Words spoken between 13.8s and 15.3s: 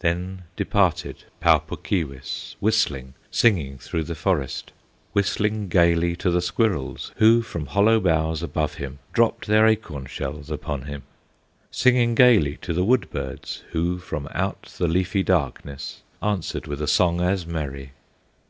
from out the leafy